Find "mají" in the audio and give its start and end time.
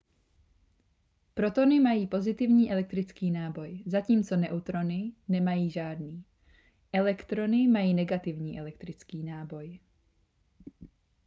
1.79-2.07, 7.67-7.93